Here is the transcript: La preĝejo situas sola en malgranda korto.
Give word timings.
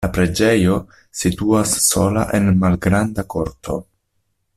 La 0.03 0.07
preĝejo 0.13 0.77
situas 1.19 1.73
sola 1.89 2.23
en 2.39 2.49
malgranda 2.65 3.27
korto. 3.35 3.77